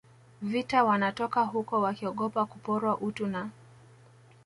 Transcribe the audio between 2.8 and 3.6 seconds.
utu na